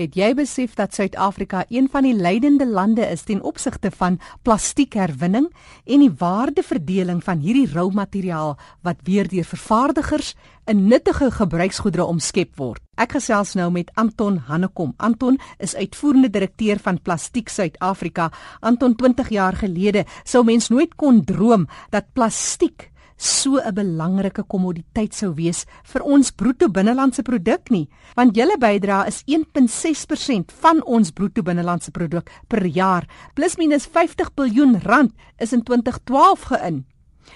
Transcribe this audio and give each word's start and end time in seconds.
Het 0.00 0.14
jy 0.16 0.30
besef 0.32 0.78
dat 0.78 0.94
Suid-Afrika 0.96 1.66
een 1.68 1.84
van 1.92 2.06
die 2.06 2.14
leidende 2.16 2.64
lande 2.64 3.04
is 3.04 3.26
ten 3.28 3.42
opsigte 3.44 3.90
van 3.92 4.14
plastiekherwinning 4.48 5.50
en 5.84 6.00
die 6.00 6.12
waardeverdeling 6.22 7.18
van 7.24 7.42
hierdie 7.44 7.66
rou 7.68 7.90
materiaal 7.92 8.54
wat 8.80 9.02
weer 9.04 9.28
deur 9.28 9.44
vervaardigers 9.44 10.32
in 10.64 10.86
nuttige 10.88 11.28
gebruiksgoedere 11.36 12.06
omskep 12.08 12.56
word? 12.56 12.80
Ek 12.96 13.12
gesels 13.18 13.52
nou 13.60 13.68
met 13.74 13.92
Anton 14.00 14.38
Hannekom. 14.48 14.94
Anton 14.96 15.36
is 15.60 15.76
uitvoerende 15.76 16.32
direkteur 16.32 16.80
van 16.80 17.02
Plastiek 17.04 17.52
Suid-Afrika. 17.52 18.30
Anton 18.60 18.96
20 18.96 19.28
jaar 19.28 19.60
gelede 19.60 20.06
sou 20.24 20.46
mens 20.48 20.72
nooit 20.72 20.96
kon 20.96 21.20
droom 21.28 21.68
dat 21.92 22.08
plastiek 22.16 22.88
so 23.20 23.60
'n 23.60 23.74
belangrike 23.74 24.42
kommoditeit 24.48 25.14
sou 25.14 25.34
wees 25.34 25.66
vir 25.92 26.02
ons 26.02 26.30
bruto 26.30 26.68
binnelandse 26.68 27.22
produk 27.22 27.70
nie, 27.70 27.88
want 28.16 28.36
julle 28.36 28.56
bydrae 28.58 29.06
is 29.06 29.22
1.6% 29.26 30.52
van 30.62 30.82
ons 30.84 31.10
bruto 31.10 31.42
binnelandse 31.42 31.90
produk 31.90 32.30
per 32.48 32.64
jaar, 32.66 33.04
plus 33.34 33.56
minus 33.56 33.86
50 33.86 34.30
miljard 34.36 34.84
rand 34.84 35.12
is 35.38 35.52
in 35.52 35.62
2012 35.62 36.44
geïn. 36.52 36.84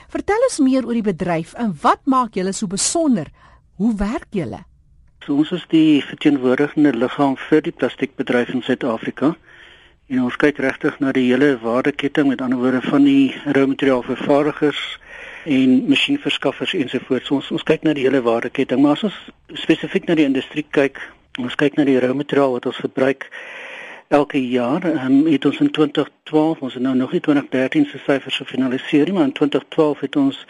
Vertel 0.09 0.41
ons 0.49 0.59
meer 0.59 0.87
oor 0.87 0.95
die 0.95 1.03
bedryf 1.03 1.55
en 1.55 1.77
wat 1.83 2.01
maak 2.07 2.35
julle 2.35 2.53
so 2.53 2.67
besonder? 2.67 3.29
Hoe 3.77 3.95
werk 3.97 4.29
julle? 4.31 4.65
So 5.27 5.37
ons 5.37 5.53
is 5.53 5.65
die 5.69 6.03
verteenwoordigende 6.03 6.93
liggaam 6.97 7.37
vir 7.37 7.61
die 7.61 7.73
plastiekbedryf 7.73 8.49
in 8.55 8.63
Suid-Afrika. 8.63 9.35
En 10.09 10.21
ons 10.23 10.37
kyk 10.37 10.59
regtig 10.61 10.99
na 11.01 11.13
die 11.13 11.31
hele 11.31 11.59
waardeketting, 11.63 12.29
met 12.29 12.41
ander 12.41 12.59
woorde 12.59 12.83
van 12.85 13.05
die 13.05 13.35
rou 13.45 13.67
materiaalvervaardigers 13.67 14.99
en 15.45 15.85
masjienverskaffers 15.89 16.75
ensovoorts. 16.75 17.31
Ons 17.31 17.51
ons 17.51 17.63
kyk 17.63 17.85
na 17.85 17.93
die 17.97 18.07
hele 18.07 18.23
waardeketting, 18.25 18.81
maar 18.83 18.99
as 18.99 19.07
ons 19.11 19.21
spesifiek 19.61 20.09
na 20.09 20.17
die 20.19 20.27
industrie 20.29 20.65
kyk, 20.71 21.01
ons 21.43 21.57
kyk 21.59 21.77
na 21.77 21.85
die 21.89 21.99
rou 22.01 22.15
materiaal 22.17 22.57
wat 22.57 22.67
ons 22.71 22.81
verbruik 22.81 23.29
elke 24.15 24.41
jaar. 24.41 24.85
Um, 25.05 25.25
het 25.27 25.45
ons 25.45 25.61
in 25.61 25.71
2012, 25.71 26.61
ons 26.61 26.75
het 26.75 26.83
nou 26.83 26.95
nog 26.97 27.13
nie 27.13 27.21
2013 27.21 27.87
se 27.91 28.01
syfers 28.05 28.41
gefinaliseer 28.43 29.11
nie, 29.11 29.17
maar 29.17 29.31
in 29.31 29.37
2012 29.37 30.05
het 30.07 30.17
ons 30.17 30.43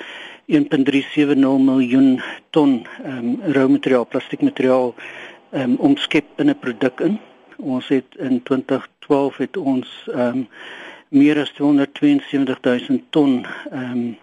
1.370 0.53 1.37
miljoen 1.65 2.19
ton 2.51 2.83
um, 3.05 3.31
rou 3.57 3.69
materiaal, 3.69 4.07
plastiekmateriaal 4.07 4.93
um, 5.53 5.77
omskep 5.77 6.43
in 6.43 6.51
'n 6.51 6.59
produk 6.59 7.01
in. 7.01 7.19
Ons 7.57 7.89
het 7.89 8.17
in 8.19 8.43
2012 8.43 9.37
het 9.37 9.57
ons 9.57 9.89
um, 10.15 10.49
meer 11.09 11.41
as 11.41 11.51
272 11.51 12.61
000 12.61 13.01
ton 13.11 13.47
um, 13.73 14.19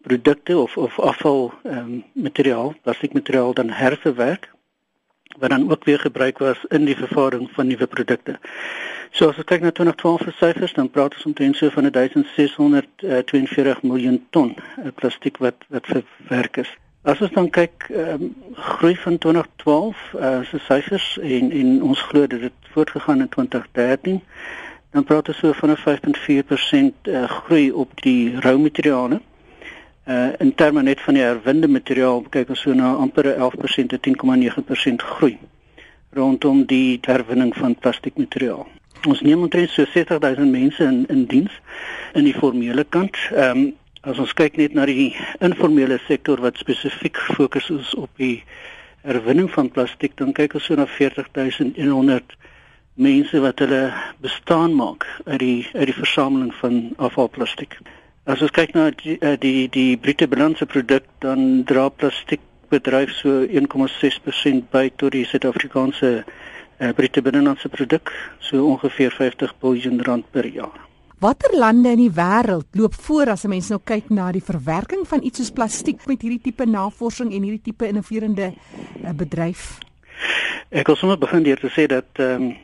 produkte 0.00 0.58
of 0.58 0.76
of 0.76 0.98
afval 0.98 1.52
ehm 1.62 1.78
um, 1.78 2.04
materiaal, 2.12 2.74
plastiekmateriaal 2.82 3.54
dan 3.54 3.70
herverwerk 3.70 4.50
wat 5.38 5.50
dan 5.50 5.70
ook 5.70 5.84
weer 5.84 5.98
gebruik 5.98 6.38
was 6.38 6.64
in 6.68 6.84
die 6.84 6.96
vervaardiging 6.96 7.50
van 7.52 7.66
nuwe 7.66 7.86
produkte. 7.86 8.38
So 9.10 9.28
as 9.28 9.36
ons 9.36 9.44
kyk 9.44 9.60
na 9.60 9.70
2012 9.70 10.20
se 10.22 10.30
syfers, 10.30 10.72
dan 10.72 10.90
praat 10.90 11.14
ons 11.14 11.24
omtrent 11.24 11.56
so 11.56 11.70
van 11.70 11.90
1642 11.90 13.76
uh, 13.76 13.82
miljoen 13.82 14.26
ton 14.30 14.56
uh, 14.56 14.86
plastiek 14.94 15.38
wat 15.38 15.54
wat 15.68 15.86
verwerk 15.86 16.56
is. 16.56 16.70
As 17.02 17.20
ons 17.20 17.32
dan 17.32 17.50
kyk 17.50 17.86
ehm 17.88 18.22
um, 18.22 18.34
groei 18.54 18.96
van 18.96 19.18
2012 19.18 19.96
uh, 20.14 20.40
se 20.50 20.58
syfers 20.58 21.18
en 21.22 21.50
en 21.50 21.82
ons 21.82 22.02
glo 22.10 22.26
dit 22.26 22.52
voortgegaan 22.74 23.20
in 23.20 23.28
2013 23.28 24.22
dan 24.90 25.04
praat 25.04 25.28
ons 25.28 25.38
so 25.38 25.52
van 25.52 25.70
'n 25.70 25.76
5.4% 25.76 26.94
uh, 27.02 27.24
groei 27.30 27.72
op 27.72 28.02
die 28.02 28.40
rou 28.40 28.58
materiale 28.58 29.20
uh 30.10 30.32
in 30.42 30.54
terme 30.54 30.82
net 30.82 31.00
van 31.06 31.14
die 31.14 31.22
herwinde 31.22 31.68
materiaal 31.68 32.24
kyk 32.34 32.48
ons 32.50 32.62
so 32.66 32.74
na 32.74 32.94
amper 33.04 33.28
11% 33.30 33.92
tot 33.94 34.06
10,9% 34.08 35.04
groei 35.14 35.36
rondom 36.18 36.64
die 36.66 36.98
herwinning 37.06 37.52
van 37.54 37.76
plastiekmateriaal. 37.78 38.66
Ons 39.08 39.20
neem 39.22 39.44
omtrent 39.46 39.70
so 39.70 39.86
60000 39.86 40.50
mense 40.50 40.82
in 40.84 41.04
in 41.08 41.26
diens 41.30 41.60
in 42.18 42.26
die 42.26 42.34
formele 42.34 42.84
kant. 42.84 43.16
Ehm 43.30 43.58
um, 43.58 43.70
as 44.00 44.18
ons 44.18 44.32
kyk 44.32 44.56
net 44.56 44.72
na 44.72 44.86
die 44.88 45.10
informele 45.44 45.98
sektor 46.06 46.40
wat 46.40 46.56
spesifiek 46.56 47.18
fokus 47.36 47.68
is 47.70 47.90
op 47.94 48.08
die 48.16 48.42
herwinning 49.04 49.50
van 49.52 49.68
plastiek, 49.68 50.14
dan 50.16 50.32
kyk 50.32 50.54
ons 50.56 50.68
so 50.70 50.76
na 50.76 50.86
40100 50.88 52.36
mense 53.00 53.40
wat 53.44 53.60
hulle 53.60 53.82
bestaan 54.24 54.72
maak 54.76 55.04
uit 55.26 55.40
die 55.40 55.68
uit 55.74 55.86
die 55.92 55.98
versameling 56.00 56.54
van 56.62 56.80
afvalplastiek. 56.96 57.76
As 58.28 58.42
ons 58.44 58.52
kyk 58.52 58.74
na 58.76 58.90
die 58.92 59.14
eh, 59.24 59.38
die, 59.40 59.64
die 59.72 59.96
bruto 59.96 60.26
binnelandse 60.28 60.66
produk 60.68 61.06
dan 61.24 61.62
dra 61.64 61.86
plastiekbedryf 61.88 63.14
so 63.16 63.46
1,6% 63.48 64.68
by 64.68 64.90
tot 65.00 65.14
die 65.14 65.24
Suid-Afrikaanse 65.24 66.10
uh, 66.20 66.90
bruto 66.96 67.22
binnelandse 67.24 67.70
produk, 67.72 68.12
so 68.44 68.66
ongeveer 68.74 69.16
50 69.16 69.56
miljard 69.62 70.04
rand 70.06 70.28
per 70.36 70.44
jaar. 70.52 70.76
Watter 71.20 71.56
lande 71.56 71.94
in 71.96 72.02
die 72.02 72.12
wêreld 72.12 72.68
loop 72.76 72.94
voor 72.94 73.32
as 73.32 73.44
'n 73.44 73.54
mens 73.56 73.68
nou 73.68 73.80
kyk 73.84 74.10
na 74.10 74.30
die 74.32 74.44
verwerking 74.44 75.08
van 75.08 75.24
iets 75.24 75.38
soos 75.38 75.50
plastiek 75.50 76.06
met 76.06 76.20
hierdie 76.20 76.40
tipe 76.40 76.66
navorsing 76.66 77.32
en 77.32 77.42
hierdie 77.42 77.72
tipe 77.72 77.88
innoverende 77.88 78.52
uh, 78.52 79.12
bedryf? 79.16 79.78
Ek 80.68 80.86
wil 80.86 80.96
sommer 80.96 81.18
begin 81.18 81.42
deur 81.42 81.60
te 81.60 81.72
sê 81.72 81.86
dat 81.86 82.08
ehm 82.20 82.42
um, 82.42 82.56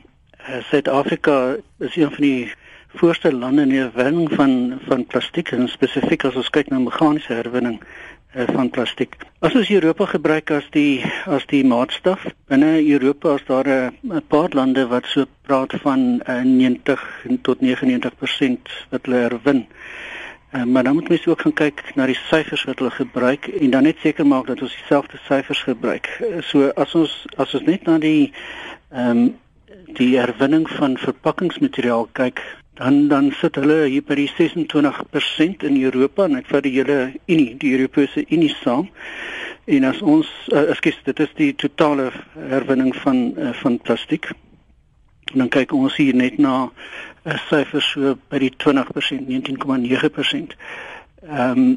Suid-Afrika 0.69 1.57
is 1.79 1.95
een 1.95 2.11
van 2.11 2.23
die 2.23 2.53
voorste 2.95 3.33
lande 3.33 3.61
in 3.61 3.69
die 3.69 3.79
herwinning 3.81 4.29
van 4.33 4.79
van 4.87 5.05
plastiek 5.05 5.51
en 5.51 5.67
spesifiek 5.67 6.23
as 6.25 6.35
ons 6.35 6.49
kyk 6.49 6.69
na 6.71 6.79
meganiese 6.79 7.33
herwinning 7.33 7.79
uh, 7.81 8.45
van 8.53 8.69
plastiek. 8.69 9.15
As 9.39 9.55
ons 9.55 9.69
Europa 9.69 10.05
gebruik 10.05 10.51
as 10.51 10.67
die 10.71 11.03
as 11.25 11.45
die 11.51 11.63
maatstaf, 11.67 12.25
binne 12.47 12.77
Europa 12.81 13.35
is 13.35 13.45
daar 13.47 13.67
'n 13.67 14.11
uh, 14.11 14.21
paar 14.27 14.49
lande 14.53 14.87
wat 14.87 15.05
so 15.05 15.25
praat 15.41 15.73
van 15.81 16.21
uh, 16.29 16.41
90 16.43 17.25
tot 17.41 17.61
99% 17.61 18.71
wat 18.89 19.05
hulle 19.05 19.17
herwin. 19.27 19.67
Uh, 20.53 20.63
maar 20.63 20.83
dan 20.83 20.93
moet 20.93 21.09
mens 21.09 21.27
ook 21.27 21.41
gaan 21.41 21.53
kyk 21.53 21.83
na 21.95 22.05
die 22.05 22.19
syfers 22.29 22.63
wat 22.63 22.79
hulle 22.79 22.91
gebruik 22.91 23.47
en 23.47 23.69
dan 23.69 23.83
net 23.83 23.97
seker 23.99 24.25
maak 24.25 24.47
dat 24.47 24.61
ons 24.61 24.75
dieselfde 24.75 25.17
syfers 25.27 25.61
gebruik. 25.61 26.07
So 26.41 26.69
as 26.75 26.95
ons 26.95 27.25
as 27.35 27.53
ons 27.53 27.63
net 27.63 27.83
na 27.83 27.97
die 27.97 28.31
ehm 28.91 29.17
um, 29.17 29.35
die 29.87 30.17
herwinning 30.19 30.69
van 30.69 30.97
verpakkingsmateriaal 30.97 32.09
kyk, 32.11 32.41
dan 32.77 33.07
dan 33.07 33.31
sit 33.31 33.55
hulle 33.55 33.85
hier 33.89 34.03
by 34.05 34.15
die 34.19 34.29
26% 34.29 35.63
in 35.65 35.79
Europa 35.81 36.27
en 36.27 36.37
ek 36.37 36.49
vat 36.51 36.65
die 36.65 36.75
hele 36.75 36.97
Unie, 37.25 37.55
die 37.57 37.73
Europese 37.73 38.25
Unie 38.29 38.53
saam. 38.61 38.89
En 39.67 39.83
as 39.83 40.01
ons 40.01 40.27
uh, 40.53 40.67
ekskuus, 40.71 40.99
dit 41.03 41.23
is 41.25 41.33
die 41.39 41.49
totale 41.59 42.11
herwinning 42.37 42.93
van 43.01 43.33
uh, 43.33 43.49
van 43.63 43.79
plastiek. 43.83 44.29
En 45.33 45.43
dan 45.43 45.51
kyk 45.51 45.73
ons 45.75 45.97
hier 45.99 46.15
net 46.15 46.37
na 46.37 46.69
'n 47.25 47.33
uh, 47.33 47.39
syfer 47.49 47.81
so 47.81 48.15
by 48.29 48.39
die 48.39 48.53
20%, 48.53 49.25
19,9%. 49.27 50.55
Ehm 51.27 51.51
um, 51.51 51.67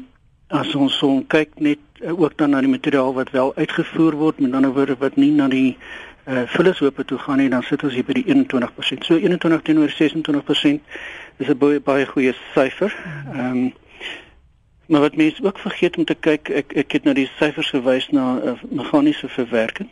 as 0.51 0.75
ons 0.75 0.97
so 0.99 1.23
kyk 1.31 1.59
net 1.63 1.79
uh, 2.03 2.11
ook 2.11 2.37
dan 2.37 2.51
na 2.51 2.59
die 2.61 2.71
materiaal 2.71 3.13
wat 3.13 3.31
wel 3.31 3.55
uitgevoer 3.55 4.15
word, 4.19 4.39
met 4.39 4.53
ander 4.53 4.73
woorde 4.75 4.95
wat 4.99 5.15
nie 5.15 5.31
na 5.31 5.47
die 5.47 5.77
vullishope 6.25 7.05
toe 7.05 7.17
gaan 7.17 7.37
nie 7.37 7.49
dan 7.49 7.63
sit 7.63 7.83
ons 7.83 7.93
hier 7.93 8.05
by 8.05 8.13
die 8.13 8.25
21%. 8.27 9.05
So 9.07 9.17
21 9.17 9.61
teenoor 9.61 9.89
26% 9.89 10.81
is 11.37 11.47
'n 11.47 11.57
baie 11.57 11.79
baie 11.79 12.05
goeie 12.05 12.33
syfer. 12.53 12.93
Ehm 13.33 13.57
um, 13.57 13.73
maar 14.91 15.01
wat 15.01 15.15
mense 15.15 15.43
ook 15.43 15.59
vergeet 15.59 15.97
om 15.97 16.05
te 16.05 16.15
kyk, 16.15 16.49
ek 16.49 16.73
ek 16.75 16.91
het 16.91 17.03
nou 17.03 17.13
die 17.15 17.29
syfers 17.39 17.69
gewys 17.69 18.09
na 18.11 18.41
uh, 18.43 18.53
meganiese 18.69 19.27
verwerking. 19.27 19.89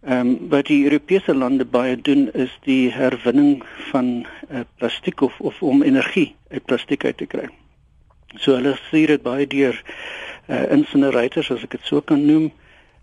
Ehm 0.00 0.18
um, 0.18 0.48
wat 0.48 0.66
die 0.66 0.84
Europese 0.84 1.34
lande 1.34 1.64
baie 1.64 1.96
doen 2.00 2.32
is 2.32 2.58
die 2.64 2.90
herwinning 2.92 3.62
van 3.90 4.26
uh, 4.50 4.60
plastiek 4.76 5.20
of 5.20 5.40
of 5.40 5.62
om 5.62 5.82
energie 5.82 6.34
uit 6.48 6.64
plastiek 6.64 7.04
uit 7.04 7.16
te 7.16 7.26
kry. 7.26 7.48
So 8.36 8.54
hulle 8.54 8.76
stuur 8.76 9.06
dit 9.06 9.22
baie 9.22 9.46
deur 9.46 9.82
uh, 10.48 10.72
incinerators 10.72 11.50
as 11.50 11.62
ek 11.62 11.70
dit 11.70 11.84
so 11.84 12.00
kan 12.00 12.26
noem 12.26 12.50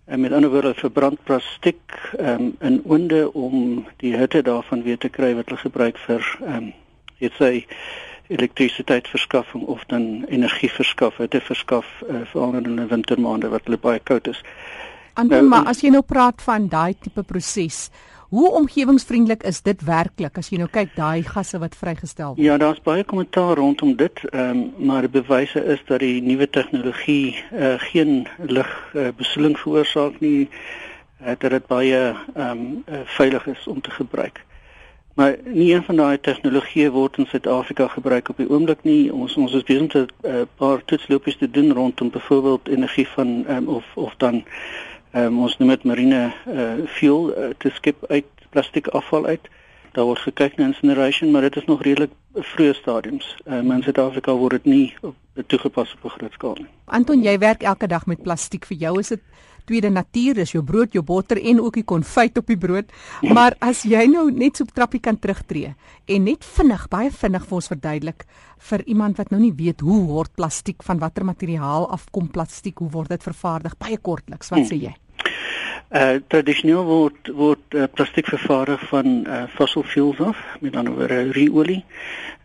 en 0.09 0.19
met 0.19 0.33
ander 0.33 0.49
woorde 0.49 0.73
verbrand 0.73 1.23
plastiek 1.23 1.95
um, 2.19 2.55
in 2.59 2.81
oonde 2.85 3.33
om 3.33 3.85
die 4.01 4.15
hitte 4.17 4.41
daarvan 4.41 4.83
weer 4.83 4.97
te 4.97 5.09
kry 5.09 5.35
wat 5.38 5.51
hulle 5.51 5.61
gebruik 5.61 5.97
vir 6.07 6.25
ehm 6.41 6.56
um, 6.56 6.69
dit 7.19 7.33
sê 7.35 7.50
elektrisiteitsverskaffing 8.29 9.65
of 9.67 9.81
dan 9.91 10.23
energie 10.29 10.69
verskaf, 10.71 11.17
hitte 11.17 11.41
verskaf 11.41 11.88
uh, 12.06 12.21
veral 12.31 12.53
in 12.61 12.77
die 12.77 12.85
wintermaande 12.88 13.50
wat 13.51 13.65
hulle 13.67 13.79
baie 13.81 14.00
koud 14.00 14.29
is. 14.31 14.39
Ander 15.19 15.41
nou, 15.41 15.50
maar 15.51 15.67
as 15.71 15.81
jy 15.83 15.91
nou 15.91 16.03
praat 16.06 16.41
van 16.45 16.69
daai 16.71 16.94
tipe 17.01 17.25
proses, 17.27 17.89
Hoe 18.29 18.51
omgewingsvriendelik 18.51 19.43
is 19.43 19.61
dit 19.65 19.81
werklik 19.81 20.35
as 20.37 20.51
jy 20.51 20.59
nou 20.61 20.67
kyk 20.69 20.91
daai 20.93 21.23
gasse 21.25 21.57
wat 21.57 21.73
vrygestel 21.73 22.35
word? 22.35 22.41
Ja, 22.45 22.59
daar's 22.61 22.81
baie 22.85 23.01
kommentaar 23.03 23.57
rondom 23.57 23.95
dit, 23.97 24.21
ehm 24.29 24.59
um, 24.59 24.85
maar 24.85 25.07
die 25.07 25.09
bewyse 25.15 25.63
is 25.65 25.81
dat 25.87 26.03
die 26.05 26.21
nuwe 26.21 26.45
tegnologie 26.49 27.33
uh, 27.33 27.73
geen 27.89 28.27
lig 28.37 28.69
uh, 28.93 29.07
besoedeling 29.17 29.57
veroorsaak 29.57 30.19
nie, 30.21 30.45
uh, 30.45 31.33
dat 31.41 31.49
dit 31.57 31.65
baie 31.73 31.97
ehm 31.97 32.45
um, 32.51 32.83
uh, 32.85 33.01
veilig 33.17 33.47
is 33.47 33.65
om 33.67 33.81
te 33.81 33.91
gebruik. 33.97 34.45
Maar 35.17 35.35
nie 35.43 35.73
een 35.73 35.83
van 35.83 35.97
daai 35.97 36.19
tegnologieë 36.21 36.91
word 36.93 37.17
in 37.17 37.25
Suid-Afrika 37.25 37.87
gebruik 37.87 38.29
op 38.29 38.37
die 38.37 38.49
oomblik 38.49 38.85
nie. 38.85 39.09
Ons 39.13 39.33
ons 39.41 39.53
is 39.57 39.65
besig 39.65 39.81
om 39.81 40.05
'n 40.05 40.07
uh, 40.29 40.45
paar 40.61 40.85
toetslopies 40.85 41.37
te 41.37 41.49
doen 41.49 41.73
rondom 41.73 42.09
byvoorbeeld 42.09 42.67
energie 42.67 43.07
van 43.07 43.43
um, 43.49 43.67
of 43.67 43.85
of 43.95 44.13
dan 44.17 44.43
um, 45.13 45.39
ons 45.44 45.57
noem 45.57 45.69
dit 45.69 45.83
marine 45.83 46.33
uh, 46.47 46.85
fuel 46.97 47.31
uh, 47.31 47.50
te 47.57 47.69
skep 47.69 48.06
uit 48.09 48.25
plastiek 48.50 48.88
afval 48.88 49.25
uit. 49.25 49.50
Daar 49.91 50.06
word 50.06 50.19
gekyk 50.19 50.57
na 50.57 50.69
incineration, 50.69 51.31
maar 51.31 51.41
dit 51.41 51.56
is 51.56 51.65
nog 51.65 51.81
redelik 51.81 52.11
vroeë 52.33 52.75
stadiums. 52.77 53.35
Um, 53.45 53.71
in 53.71 53.83
Suid-Afrika 53.83 54.33
word 54.38 54.59
dit 54.59 54.65
nie 54.65 54.95
op, 55.01 55.15
toegepas 55.47 55.94
op 55.94 56.06
'n 56.06 56.15
groot 56.17 56.33
skaal 56.33 56.56
nie. 56.57 56.69
Anton, 56.85 57.23
jy 57.23 57.38
werk 57.38 57.63
elke 57.63 57.88
dag 57.88 58.06
met 58.06 58.21
plastiek. 58.21 58.65
Vir 58.65 58.77
jou 58.77 59.00
is 59.00 59.07
dit 59.07 59.21
tweede 59.69 59.92
natuur, 59.94 60.42
is 60.44 60.54
jou 60.56 60.63
brood, 60.66 60.94
jou 60.98 61.04
botter 61.06 61.39
en 61.39 61.62
ook 61.63 61.80
die 61.80 61.86
konfyt 61.88 62.38
op 62.42 62.50
die 62.50 62.57
brood. 62.60 62.92
Maar 63.24 63.56
as 63.63 63.86
jy 63.88 64.07
nou 64.12 64.27
net 64.33 64.57
so 64.57 64.68
op 64.68 64.74
trappie 64.75 65.01
kan 65.04 65.19
terugtreë 65.21 65.75
en 66.10 66.25
net 66.25 66.45
vinnig, 66.57 66.88
baie 66.92 67.12
vinnig 67.13 67.45
vir 67.45 67.60
ons 67.60 67.69
verduidelik 67.71 68.25
vir 68.69 68.83
iemand 68.92 69.19
wat 69.21 69.30
nou 69.31 69.39
nie 69.42 69.54
weet 69.56 69.83
hoe 69.86 70.01
word 70.10 70.33
plastiek 70.36 70.83
van 70.83 71.00
watter 71.00 71.24
materiaal 71.27 71.88
afkom 71.94 72.27
plastiek, 72.33 72.81
hoe 72.81 72.89
word 72.92 73.13
dit 73.13 73.24
vervaardig? 73.24 73.77
Baie 73.80 74.00
kortliks, 74.01 74.51
wat 74.51 74.68
sê 74.68 74.81
jy? 74.81 74.95
Hmm. 74.95 75.08
Uh 75.89 76.19
tradisioneel 76.27 76.83
word 76.85 77.31
word 77.33 77.73
uh, 77.73 77.83
plastiek 77.93 78.27
vervaardig 78.27 78.81
van 78.87 79.07
uh, 79.27 79.43
fossil 79.49 79.83
fuels 79.83 80.19
af, 80.19 80.37
met 80.59 80.75
ander 80.75 80.93
woorde 80.93 81.31
ruolie. 81.31 81.83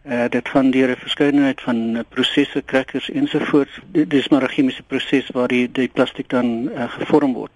Uh 0.03 0.29
dit 0.29 0.49
gaan 0.49 0.71
deur 0.71 0.91
'n 0.91 0.97
verskeidenheid 0.97 1.61
van 1.61 1.77
uh, 1.77 2.01
prosesse, 2.09 2.63
crackers 2.65 3.11
ensovoorts. 3.11 3.81
Dit 3.87 4.13
is 4.15 4.29
maar 4.29 4.43
'n 4.43 4.49
chemiese 4.49 4.83
proses 4.83 5.29
waar 5.29 5.49
die 5.49 5.73
die 5.73 5.89
plastiek 5.89 6.29
dan 6.29 6.69
uh, 6.69 6.91
gevorm 6.91 7.33
word. 7.33 7.51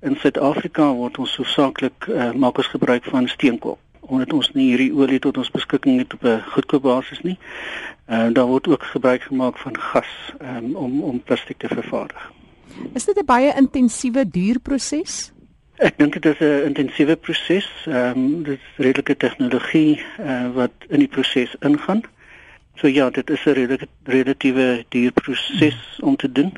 In 0.00 0.16
Suid-Afrika 0.16 0.92
word 0.92 1.18
ons 1.18 1.36
hoofsaaklik 1.36 2.06
uh, 2.08 2.32
maak 2.32 2.56
ons 2.56 2.66
gebruik 2.66 3.04
van 3.04 3.28
steenkool 3.28 3.78
omdat 4.00 4.32
ons 4.32 4.50
nie 4.52 4.66
hierdie 4.72 4.92
olie 4.94 5.20
tot 5.22 5.38
ons 5.38 5.50
beskikking 5.54 5.98
het 6.02 6.14
op 6.14 6.24
'n 6.24 6.42
goedkoop 6.54 6.82
basis 6.82 7.20
nie. 7.20 7.38
Uh 8.08 8.28
daar 8.32 8.46
word 8.46 8.68
ook 8.68 8.82
gebruik 8.82 9.22
gemaak 9.22 9.58
van 9.58 9.78
gas 9.78 10.10
um, 10.42 10.76
om 10.76 11.02
om 11.02 11.22
plastiek 11.22 11.58
te 11.58 11.68
vervaardig. 11.68 12.39
Is 12.94 13.04
dit 13.04 13.18
'n 13.18 13.24
baie 13.24 13.52
intensiewe 13.56 14.28
duur 14.28 14.58
proses? 14.60 15.32
Ek 15.76 15.98
dink 15.98 16.12
dit 16.12 16.26
is 16.26 16.40
'n 16.40 16.66
intensiewe 16.66 17.16
proses. 17.16 17.68
Ehm 17.86 18.18
um, 18.18 18.42
dit 18.42 18.58
is 18.58 18.76
redelike 18.76 19.16
tegnologie 19.16 20.00
uh, 20.20 20.50
wat 20.54 20.72
in 20.88 20.98
die 20.98 21.08
proses 21.08 21.54
ingaan. 21.60 22.02
So 22.74 22.86
ja, 22.86 23.10
dit 23.10 23.30
is 23.30 23.44
'n 23.44 23.52
redelike 23.52 23.88
relatiewe 24.04 24.84
duur 24.88 25.12
proses 25.12 25.98
om 26.00 26.16
te 26.16 26.32
doen. 26.32 26.52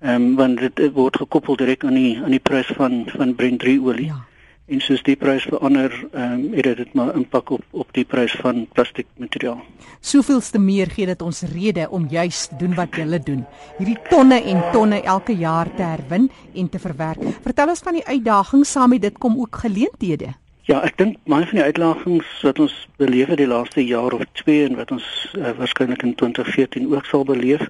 Ehm 0.00 0.14
um, 0.14 0.34
want 0.34 0.58
dit 0.58 0.92
word 0.92 1.16
gekoppel 1.16 1.56
direk 1.56 1.84
aan 1.84 1.94
die 1.94 2.20
aan 2.22 2.30
die 2.30 2.40
prys 2.42 2.66
van 2.66 3.04
van 3.06 3.34
Brent 3.34 3.60
3 3.60 3.80
olie. 3.80 4.06
Ja 4.06 4.26
en 4.66 4.80
soos 4.82 5.02
die 5.06 5.14
prys 5.18 5.44
verander, 5.46 5.92
ehm 6.12 6.32
um, 6.32 6.54
het 6.56 6.76
dit 6.80 6.94
maar 6.94 7.14
impak 7.14 7.50
op 7.54 7.64
op 7.70 7.92
die 7.94 8.04
prys 8.04 8.34
van 8.42 8.66
plastiek 8.74 9.06
materiaal. 9.22 9.60
Soveelste 10.00 10.58
meer 10.58 10.90
gee 10.90 11.06
dit 11.06 11.22
ons 11.22 11.42
rede 11.52 11.86
om 11.90 12.08
juis 12.10 12.46
te 12.46 12.56
doen 12.58 12.74
wat 12.74 12.96
julle 12.96 13.20
doen. 13.22 13.44
Hierdie 13.78 13.98
tonne 14.10 14.40
en 14.42 14.62
tonne 14.72 15.02
elke 15.02 15.36
jaar 15.36 15.70
te 15.76 15.82
herwin 15.82 16.30
en 16.54 16.68
te 16.68 16.78
verwerk. 16.78 17.22
Vertel 17.42 17.68
ons 17.68 17.84
van 17.86 18.00
die 18.00 18.06
uitdagings 18.06 18.72
saam 18.72 18.90
met 18.90 19.06
dit 19.06 19.18
kom 19.18 19.38
ook 19.40 19.62
geleenthede. 19.62 20.34
Ja, 20.66 20.80
ek 20.82 20.96
dink 20.98 21.18
baie 21.30 21.46
van 21.46 21.60
die 21.60 21.66
uitdagings 21.68 22.30
wat 22.42 22.58
ons 22.58 22.74
beleef 22.98 23.28
het 23.30 23.38
die 23.38 23.46
laaste 23.46 23.84
jaar 23.86 24.16
of 24.16 24.24
2 24.42 24.64
en 24.66 24.74
wat 24.80 24.90
ons 24.90 25.06
uh, 25.38 25.52
waarskynlik 25.54 26.02
in 26.02 26.16
2014 26.18 26.88
ook 26.90 27.06
sal 27.06 27.22
beleef, 27.28 27.62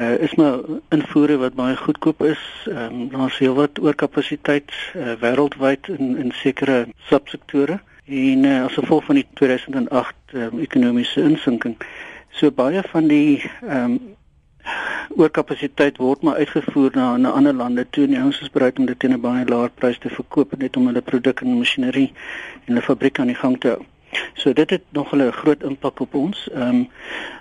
uh, 0.00 0.18
is 0.18 0.34
maar 0.34 0.58
invoere 0.88 1.36
wat 1.36 1.54
baie 1.54 1.76
goedkoop 1.76 2.22
is. 2.22 2.42
Ehm 2.68 3.00
um, 3.00 3.08
daar's 3.08 3.38
heelwat 3.38 3.78
oorkapasiteit 3.78 4.72
uh, 4.96 5.12
wêreldwyd 5.20 5.88
in 5.88 6.16
in 6.16 6.32
sekere 6.34 6.86
subsektore 6.96 7.80
en 8.04 8.44
uh, 8.44 8.64
as 8.64 8.72
gevolg 8.72 9.04
van 9.04 9.14
die 9.14 9.26
2008 9.34 10.14
um, 10.32 10.58
ekonomiese 10.58 11.22
insinking. 11.22 11.76
So 12.30 12.50
baie 12.50 12.82
van 12.88 13.06
die 13.06 13.50
ehm 13.68 13.84
um, 13.84 14.00
oorkapasiteit 15.16 15.96
word 15.98 16.22
maar 16.22 16.34
uitgevoer 16.34 16.90
na 16.94 17.16
na 17.16 17.30
ander 17.30 17.54
lande 17.54 17.86
toe 17.90 18.06
en 18.06 18.24
ons 18.24 18.40
is 18.40 18.50
bereid 18.50 18.78
om 18.78 18.86
dit 18.86 18.98
teen 18.98 19.12
'n 19.12 19.20
baie 19.20 19.44
laer 19.44 19.70
prys 19.74 19.98
te 19.98 20.08
verkoop 20.08 20.56
net 20.56 20.76
om 20.76 20.86
hulle 20.86 21.02
produk 21.02 21.40
en 21.40 21.58
masjinerie 21.58 22.12
en 22.54 22.72
hulle 22.74 22.82
fabriek 22.82 23.18
aan 23.18 23.26
die 23.34 23.40
gang 23.42 23.58
te 23.60 23.68
hou. 23.68 23.91
So 24.34 24.52
dit 24.52 24.70
het 24.70 24.82
nog 24.88 25.14
'n 25.14 25.30
groot 25.30 25.62
impak 25.62 26.00
op 26.00 26.14
ons. 26.14 26.48
Ehm 26.50 26.68
um, 26.68 26.88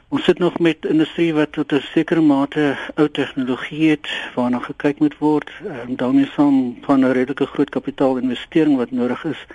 ons 0.08 0.24
sit 0.24 0.40
nog 0.40 0.60
met 0.60 0.86
industrie 0.86 1.34
wat 1.34 1.52
tot 1.52 1.72
'n 1.72 1.82
sekere 1.82 2.22
mate 2.22 2.78
ou 2.96 3.10
tegnologie 3.10 3.90
het 3.90 4.08
waarna 4.36 4.60
gekyk 4.60 5.00
moet 5.00 5.18
word. 5.18 5.52
Ehm 5.66 5.90
um, 5.90 5.96
daarmee 5.96 6.26
saam 6.26 6.78
van 6.82 7.00
'n 7.00 7.12
redelike 7.12 7.46
groot 7.46 7.70
kapitaalinvestering 7.70 8.78
wat 8.78 8.92
nodig 8.92 9.24
is 9.24 9.46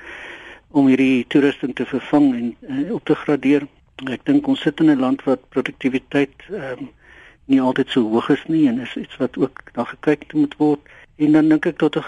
om 0.70 0.86
hierdie 0.86 1.24
toerusting 1.28 1.74
te 1.74 1.86
vervang 1.86 2.34
en 2.34 2.56
uh, 2.60 2.94
op 2.94 3.04
te 3.04 3.14
gradeer. 3.14 3.66
Ek 4.04 4.24
dink 4.24 4.46
ons 4.46 4.60
sit 4.60 4.80
in 4.80 4.90
'n 4.90 4.98
land 4.98 5.24
wat 5.24 5.48
produktiwiteit 5.48 6.34
ehm 6.50 6.78
um, 6.78 6.90
nie 7.44 7.60
altyd 7.60 7.90
so 7.90 8.00
hoog 8.10 8.28
is 8.28 8.44
nie 8.46 8.68
en 8.68 8.80
is 8.80 8.96
iets 8.96 9.16
wat 9.16 9.38
ook 9.38 9.62
na 9.74 9.84
gekyk 9.84 10.32
moet 10.32 10.56
word. 10.56 10.80
En 11.16 11.32
dan 11.32 11.48
dink 11.48 11.64
ek 11.66 11.78
tot 11.80 11.96
'n 11.96 12.04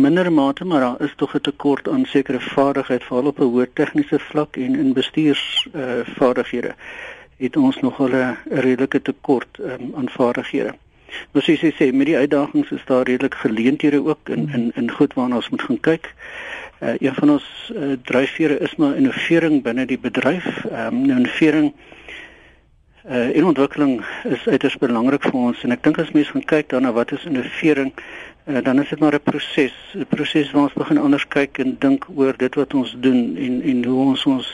minder 0.00 0.32
mate 0.32 0.64
maar 0.64 0.80
daar 0.80 1.00
is 1.06 1.14
tog 1.16 1.34
'n 1.34 1.40
tekort 1.40 1.88
aan 1.88 2.04
sekere 2.04 2.40
vaardigheid 2.40 3.04
veral 3.04 3.26
op 3.26 3.40
'n 3.40 3.50
hoë 3.52 3.66
tegniese 3.72 4.18
vlak 4.18 4.56
en 4.56 4.74
in 4.74 4.92
bestuurs 4.92 5.68
uh, 5.74 6.06
vaardighede 6.18 6.74
het 7.36 7.56
ons 7.56 7.80
nog 7.80 7.98
'n 7.98 8.36
redelike 8.50 9.02
tekort 9.02 9.58
um, 9.58 9.92
aan 9.94 10.08
vaardighede. 10.08 10.74
Nou 11.32 11.44
sies 11.44 11.60
jy 11.60 11.72
sê 11.72 11.92
met 11.92 12.06
die 12.06 12.16
uitdagings 12.16 12.70
is 12.70 12.84
daar 12.84 13.02
redelik 13.02 13.34
geleenthede 13.34 14.04
ook 14.06 14.28
in 14.28 14.48
in 14.52 14.70
in 14.74 14.90
goed 14.90 15.14
waarna 15.14 15.34
ons 15.34 15.48
moet 15.48 15.62
gaan 15.62 15.80
kyk. 15.80 16.14
Uh, 16.82 16.94
een 16.98 17.14
van 17.14 17.30
ons 17.30 17.72
uh, 17.76 17.92
dryfvere 18.02 18.58
is 18.58 18.76
maar 18.76 18.96
innovering 18.96 19.62
binne 19.62 19.86
die 19.86 19.98
bedryf. 19.98 20.64
Ehm 20.64 20.94
um, 20.94 21.10
innovering 21.10 21.72
Uh 23.08 23.36
en 23.36 23.44
ontwikkeling 23.44 24.04
is 24.28 24.46
uiters 24.46 24.76
belangrik 24.76 25.22
vir 25.22 25.36
ons 25.40 25.62
en 25.64 25.72
ek 25.72 25.84
dink 25.86 25.98
as 26.02 26.10
mense 26.12 26.32
gaan 26.34 26.44
kyk 26.44 26.66
daarna 26.68 26.90
wat 26.92 27.14
is 27.16 27.22
innovering, 27.24 27.94
uh, 28.44 28.60
dan 28.66 28.82
is 28.82 28.90
dit 28.92 29.00
maar 29.00 29.16
'n 29.16 29.22
proses, 29.24 29.72
'n 29.96 30.04
proses 30.08 30.50
waar 30.52 30.62
ons 30.68 30.76
begin 30.82 30.98
anders 30.98 31.24
kyk 31.28 31.58
en 31.64 31.76
dink 31.78 32.04
oor 32.14 32.36
dit 32.36 32.54
wat 32.54 32.74
ons 32.74 32.92
doen 33.00 33.36
en 33.36 33.62
en 33.62 33.84
hoe 33.84 34.04
ons 34.04 34.26
ons 34.26 34.52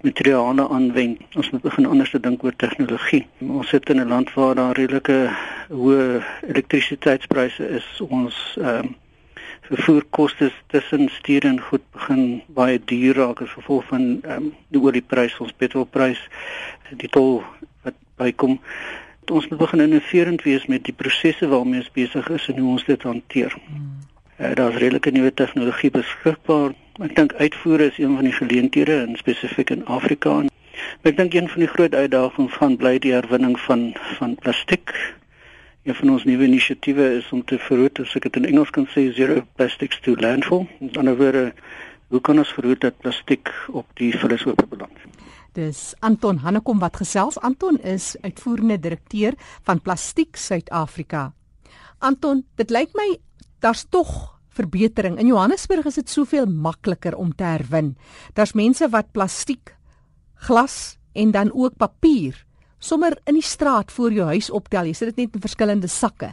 materiale 0.00 0.68
aanwend. 0.68 1.18
Ons 1.34 1.50
moet 1.50 1.62
begin 1.62 1.86
anders 1.86 2.10
te 2.10 2.20
dink 2.20 2.44
oor 2.44 2.56
tegnologie. 2.56 3.26
Ons 3.40 3.68
sit 3.68 3.88
in 3.88 4.00
'n 4.00 4.08
land 4.08 4.34
waar 4.34 4.54
daar 4.54 4.76
redelike 4.76 5.30
hoë 5.68 6.22
elektrisiteitspryse 6.48 7.68
is. 7.68 8.00
Ons 8.00 8.58
uh, 8.60 8.84
vervoerkoste 9.68 10.50
tussen 10.72 11.08
stuur 11.08 11.44
en 11.44 11.60
goed 11.60 11.82
begin 11.92 12.42
baie 12.46 12.78
duur 12.84 13.16
raak 13.18 13.42
as 13.42 13.54
gevolg 13.58 13.84
van 13.90 14.04
ehm 14.22 14.36
um, 14.36 14.52
die 14.68 14.82
olieprys, 14.82 15.38
ons 15.42 15.54
petrolprys, 15.56 16.20
die 16.90 17.10
tol 17.10 17.42
wat 17.82 17.94
bykom. 18.16 18.58
Ons 19.26 19.48
moet 19.50 19.58
begin 19.58 19.80
innoverend 19.80 20.42
wees 20.46 20.66
met 20.66 20.84
die 20.86 20.94
prosesse 20.94 21.48
waarmee 21.48 21.82
ons 21.82 21.94
besig 21.94 22.28
is 22.28 22.48
en 22.48 22.58
hoe 22.62 22.70
ons 22.76 22.84
dit 22.84 23.02
hanteer. 23.02 23.56
Hmm. 23.66 23.96
Uh, 24.38 24.52
Daar's 24.54 24.76
redelike 24.76 25.10
nuwe 25.10 25.34
tegnologie 25.34 25.90
beskikbaar. 25.90 26.74
Ek 27.02 27.16
dink 27.16 27.34
uitvoere 27.40 27.90
is 27.90 27.98
een 27.98 28.14
van 28.16 28.28
die 28.28 28.36
geleenthede 28.36 29.00
en 29.02 29.16
spesifiek 29.16 29.70
in 29.70 29.84
Afrika. 29.86 30.42
Maar 31.02 31.12
ek 31.12 31.16
dink 31.16 31.34
een 31.34 31.48
van 31.48 31.64
die 31.64 31.72
groot 31.72 31.94
uitdagings 31.94 32.58
gaan 32.60 32.76
bly 32.76 32.98
die 33.02 33.14
herwinning 33.16 33.56
van 33.66 33.92
van 34.18 34.36
plastiek. 34.44 34.92
Een 35.86 35.94
van 35.94 36.10
ons 36.10 36.24
nuwe 36.26 36.44
inisiatiewe 36.44 37.04
is 37.14 37.26
om 37.30 37.44
te 37.46 37.60
verhoed, 37.62 38.00
as 38.02 38.16
ek 38.18 38.24
dit 38.26 38.36
in 38.40 38.46
Engels 38.48 38.72
kan 38.74 38.88
sê, 38.90 39.04
zero 39.14 39.44
plastics 39.54 40.00
to 40.02 40.16
landfill. 40.18 40.64
Met 40.82 40.96
ander 40.98 41.14
woorde, 41.14 41.42
hoe 42.10 42.20
kan 42.26 42.40
ons 42.42 42.50
verhoed 42.56 42.80
dat 42.82 42.96
plastiek 42.98 43.52
op 43.70 43.86
die 44.00 44.08
vullishoop 44.18 44.64
beland? 44.66 45.04
Dis 45.54 45.92
Anton 46.02 46.40
Hannekom 46.42 46.82
wat 46.82 46.98
gesels. 46.98 47.38
Anton 47.38 47.78
is 47.86 48.16
uitvoerende 48.24 48.80
direkteur 48.82 49.36
van 49.62 49.78
Plastiek 49.78 50.34
Suid-Afrika. 50.34 51.28
Anton, 52.02 52.42
dit 52.58 52.74
lyk 52.74 52.90
my 52.98 53.06
daar's 53.62 53.86
tog 53.86 54.10
verbetering. 54.58 55.20
In 55.22 55.30
Johannesburg 55.30 55.86
is 55.86 56.00
dit 56.00 56.10
soveel 56.10 56.50
makliker 56.50 57.14
om 57.14 57.30
te 57.30 57.46
herwin. 57.46 57.94
Daar's 58.34 58.58
mense 58.58 58.90
wat 58.90 59.14
plastiek, 59.14 59.76
glas 60.50 60.96
en 61.14 61.30
dan 61.30 61.54
ook 61.54 61.78
papier 61.78 62.45
sommer 62.86 63.18
in 63.26 63.34
die 63.34 63.44
straat 63.44 63.92
voor 63.92 64.14
jou 64.14 64.26
huis 64.30 64.50
optel. 64.50 64.86
Jy 64.86 64.94
sit 64.94 65.12
dit 65.12 65.24
net 65.24 65.36
in 65.36 65.44
verskillende 65.44 65.90
sakke. 65.90 66.32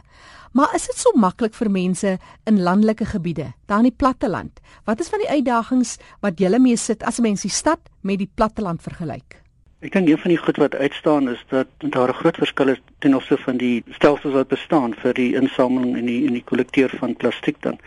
Maar 0.54 0.74
is 0.76 0.86
dit 0.86 0.98
so 1.02 1.10
maklik 1.18 1.56
vir 1.58 1.70
mense 1.70 2.10
in 2.46 2.60
landelike 2.62 3.08
gebiede, 3.10 3.48
daar 3.66 3.82
in 3.82 3.88
die 3.90 3.98
platteland? 3.98 4.60
Wat 4.86 5.00
is 5.02 5.10
van 5.10 5.24
die 5.24 5.30
uitdagings 5.30 5.96
wat 6.22 6.38
julle 6.38 6.60
mee 6.62 6.76
sit 6.78 7.02
as 7.02 7.18
'n 7.18 7.22
mens 7.22 7.42
die 7.42 7.50
stad 7.50 7.80
met 8.02 8.18
die 8.18 8.30
platteland 8.34 8.82
vergelyk? 8.82 9.42
Ek 9.80 9.92
dink 9.92 10.08
een 10.08 10.18
van 10.18 10.30
die 10.30 10.38
goed 10.38 10.56
wat 10.56 10.74
uitstaan 10.74 11.28
is 11.28 11.44
dat 11.48 11.66
daar 11.78 12.08
'n 12.08 12.20
groot 12.22 12.36
verskil 12.36 12.68
is 12.68 12.80
ten 12.98 13.14
opsigte 13.14 13.44
van 13.44 13.56
die 13.56 13.82
stelsels 13.90 14.32
wat 14.32 14.48
bestaan 14.48 14.94
vir 14.94 15.14
die 15.14 15.34
insameling 15.34 15.96
en 15.96 16.06
die 16.06 16.26
en 16.26 16.32
die 16.32 16.44
kollekteer 16.44 16.90
van 16.98 17.16
plastiek 17.16 17.56
dan. 17.60 17.78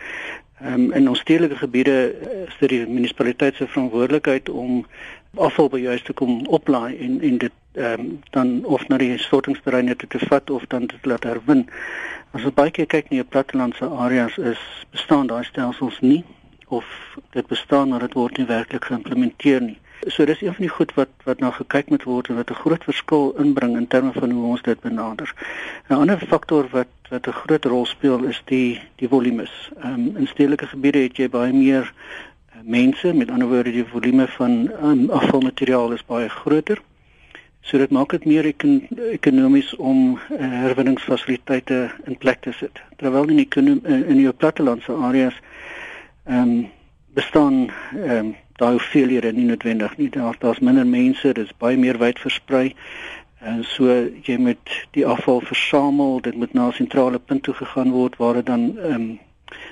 Ehm 0.60 0.74
um, 0.74 0.92
in 0.92 1.08
ons 1.08 1.20
stedelike 1.20 1.56
gebiede 1.56 2.14
is 2.46 2.56
dit 2.60 2.68
die 2.68 2.86
munisipaliteit 2.86 3.54
se 3.54 3.66
verantwoordelikheid 3.66 4.48
om 4.48 4.86
afval 5.36 5.68
by 5.68 5.78
juis 5.78 6.02
te 6.02 6.12
kom 6.12 6.46
oplaai 6.46 6.96
en 6.96 7.20
en 7.20 7.38
dit 7.38 7.52
ehm 7.72 8.00
um, 8.00 8.20
dan 8.30 8.64
of 8.64 8.88
na 8.88 8.96
die 8.98 9.18
sortingsterreine 9.18 9.96
te, 9.96 10.06
te 10.06 10.18
vat 10.18 10.50
of 10.50 10.64
dan 10.66 10.86
dit 10.86 11.04
laat 11.06 11.24
herwin. 11.24 11.68
As 12.32 12.44
ons 12.44 12.54
baie 12.54 12.70
keer 12.70 12.86
kyk 12.86 13.10
na 13.10 13.20
die 13.20 13.30
plattelandse 13.34 13.86
areas 13.86 14.38
is 14.38 14.62
bestaan 14.90 15.26
daai 15.26 15.44
stelsels 15.44 16.00
nie 16.00 16.24
of 16.68 16.84
dit 17.30 17.46
bestaan 17.46 17.88
maar 17.88 18.00
dit 18.00 18.14
word 18.14 18.36
nie 18.38 18.46
werklik 18.46 18.84
geïmplementeer 18.84 19.60
nie. 19.60 19.78
So 20.06 20.24
dis 20.24 20.40
een 20.40 20.54
van 20.54 20.64
die 20.64 20.74
goed 20.74 20.94
wat 20.94 21.08
wat 21.24 21.40
na 21.40 21.50
gekyk 21.50 21.88
moet 21.90 22.04
word 22.08 22.28
en 22.28 22.36
wat 22.36 22.50
'n 22.50 22.60
groot 22.64 22.84
verskil 22.84 23.34
inbring 23.38 23.76
in 23.76 23.86
terme 23.86 24.12
van 24.12 24.30
hoe 24.30 24.46
ons 24.46 24.62
dit 24.62 24.80
benader. 24.80 25.34
'n 25.88 25.94
Ander 25.94 26.18
faktor 26.18 26.68
wat 26.70 26.88
wat 27.10 27.26
'n 27.26 27.32
groot 27.32 27.64
rol 27.64 27.86
speel 27.86 28.24
is 28.24 28.42
die 28.44 28.80
die 28.96 29.08
volumes. 29.08 29.70
Ehm 29.82 29.92
um, 29.92 30.16
in 30.16 30.26
stedelike 30.26 30.66
gebiede 30.66 30.98
het 30.98 31.16
jy 31.16 31.28
baie 31.28 31.52
meer 31.52 31.92
mense, 32.62 33.12
met 33.12 33.30
ander 33.30 33.48
woorde 33.48 33.72
die 33.72 33.84
volume 33.84 34.26
van 34.28 34.70
um, 34.82 35.10
afvalmateriaal 35.10 35.92
is 35.92 36.04
baie 36.06 36.28
groter. 36.28 36.80
So 37.60 37.78
dit 37.78 37.90
maak 37.90 38.10
dit 38.10 38.24
meer 38.24 38.46
ekon 38.48 38.88
ekonomies 39.12 39.74
om 39.76 40.16
uh, 40.16 40.38
herwinningsfasiliteite 40.38 41.90
in 42.06 42.18
plek 42.18 42.40
te 42.40 42.52
sit. 42.52 42.80
Terwyl 42.96 43.28
in 43.28 43.42
die 43.42 43.48
in 43.84 44.16
die 44.16 44.32
plattelandse 44.32 44.92
areas 44.92 45.36
ehm 46.24 46.42
um, 46.42 46.66
bestaan 47.14 47.68
ehm 47.92 48.18
um, 48.18 48.34
daai 48.58 48.72
hoeveelhede 48.72 49.32
nie 49.32 49.44
noodwendig 49.44 49.96
nie. 49.96 50.10
Daar 50.10 50.36
daar's 50.38 50.58
minder 50.58 50.86
mense, 50.86 51.32
dit 51.32 51.44
is 51.44 51.54
baie 51.58 51.76
meer 51.76 51.98
wyd 51.98 52.18
versprei. 52.18 52.74
En 53.38 53.64
so 53.64 53.86
jy 54.26 54.36
moet 54.36 54.74
die 54.96 55.06
afval 55.06 55.40
versamel, 55.40 56.20
dit 56.20 56.34
moet 56.34 56.52
na 56.52 56.68
'n 56.68 56.72
sentrale 56.72 57.18
punt 57.18 57.42
toe 57.42 57.54
gegaan 57.54 57.90
word 57.90 58.16
waar 58.16 58.34
dit 58.34 58.46
dan 58.46 58.78
ehm 58.78 58.94
um, 58.94 59.18